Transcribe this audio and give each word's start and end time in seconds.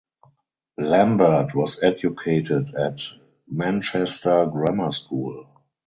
Lambert 0.79 1.53
was 1.53 1.77
educated 1.83 2.73
at 2.73 3.01
Manchester 3.47 4.47
Grammar 4.47 4.91
School. 4.91 5.45